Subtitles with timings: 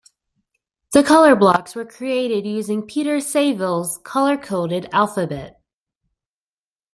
[0.93, 5.61] The colour blocks were created using Peter Saville's colour-coded alphabet.